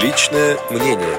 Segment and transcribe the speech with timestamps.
[0.00, 1.18] Личное мнение.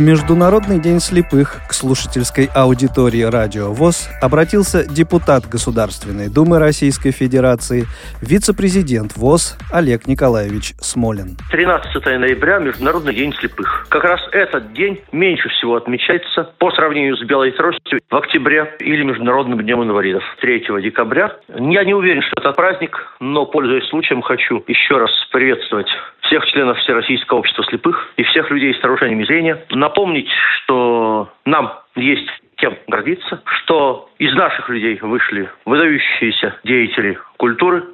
[0.00, 7.84] В Международный день слепых к слушательской аудитории Радио ВОЗ обратился депутат Государственной Думы Российской Федерации,
[8.22, 11.36] вице-президент ВОЗ Олег Николаевич Смолин.
[11.50, 13.88] 13 ноября– Международный день слепых.
[13.90, 19.02] Как раз этот день меньше всего отмечается по сравнению с Белой тростью в октябре или
[19.02, 21.36] Международным днем инвалидов 3 декабря.
[21.50, 25.88] Я не уверен, что это праздник, но, пользуясь случаем, хочу еще раз приветствовать
[26.30, 29.64] всех членов Всероссийского общества слепых и всех людей с нарушениями зрения.
[29.70, 37.84] Напомнить, что нам есть кем гордиться, что из наших людей вышли выдающиеся деятели культуры,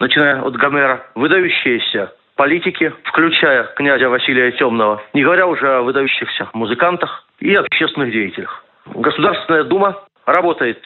[0.00, 7.26] начиная от Гомера, выдающиеся политики, включая князя Василия Темного, не говоря уже о выдающихся музыкантах
[7.40, 8.64] и общественных деятелях.
[8.86, 10.82] Государственная Дума работает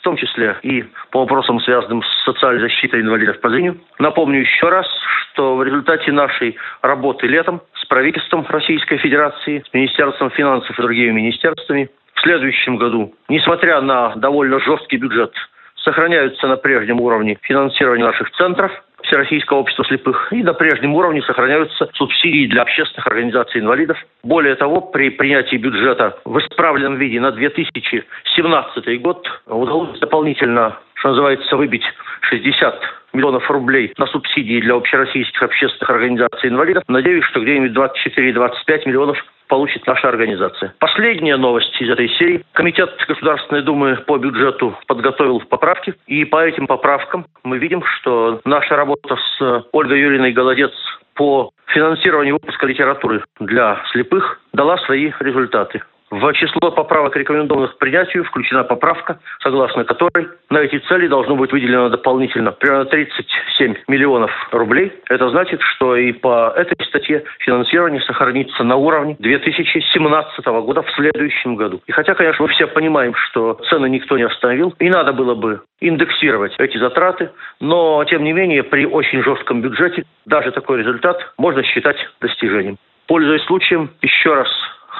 [0.00, 3.78] в том числе и по вопросам, связанным с социальной защитой инвалидов по зрению.
[3.98, 4.86] Напомню еще раз,
[5.32, 11.12] что в результате нашей работы летом с правительством Российской Федерации, с Министерством финансов и другими
[11.12, 15.32] министерствами в следующем году, несмотря на довольно жесткий бюджет,
[15.76, 18.72] сохраняются на прежнем уровне финансирования наших центров–
[19.10, 20.32] Всероссийского общества слепых.
[20.32, 23.98] И на прежнем уровне сохраняются субсидии для общественных организаций инвалидов.
[24.22, 31.56] Более того, при принятии бюджета в исправленном виде на 2017 год удалось дополнительно, что называется,
[31.56, 31.82] выбить
[32.20, 32.80] 60
[33.12, 36.84] миллионов рублей на субсидии для общероссийских общественных организаций инвалидов.
[36.86, 39.18] Надеюсь, что где-нибудь 24-25 миллионов
[39.50, 40.72] получит наша организация.
[40.78, 42.42] Последняя новость из этой серии.
[42.52, 45.92] Комитет Государственной Думы по бюджету подготовил поправки.
[46.06, 50.72] И по этим поправкам мы видим, что наша работа с Ольгой Юрьевной Голодец
[51.14, 55.82] по финансированию выпуска литературы для слепых дала свои результаты.
[56.10, 61.52] В число поправок, рекомендованных к принятию, включена поправка, согласно которой на эти цели должно быть
[61.52, 64.92] выделено дополнительно примерно 37 миллионов рублей.
[65.08, 71.54] Это значит, что и по этой статье финансирование сохранится на уровне 2017 года в следующем
[71.54, 71.80] году.
[71.86, 75.60] И хотя, конечно, мы все понимаем, что цены никто не остановил, и надо было бы
[75.80, 81.62] индексировать эти затраты, но, тем не менее, при очень жестком бюджете даже такой результат можно
[81.62, 82.78] считать достижением.
[83.06, 84.48] Пользуясь случаем, еще раз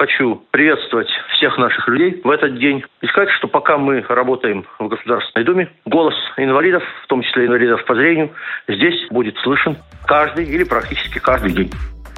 [0.01, 4.89] хочу приветствовать всех наших людей в этот день и сказать, что пока мы работаем в
[4.89, 8.31] Государственной Думе, голос инвалидов, в том числе инвалидов по зрению,
[8.67, 11.71] здесь будет слышен каждый или практически каждый день.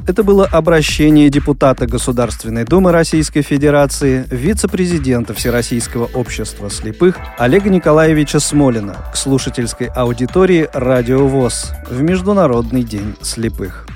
[0.07, 8.95] Это было обращение депутата Государственной Думы Российской Федерации, вице-президента Всероссийского общества слепых Олега Николаевича Смолина
[9.13, 13.87] к слушательской аудитории «Радио ВОЗ» в Международный день слепых.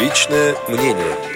[0.00, 1.35] Личное мнение.